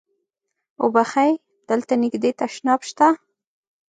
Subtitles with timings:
[0.81, 1.31] اوبښئ!
[1.69, 3.07] دلته نږدې تشناب شته؟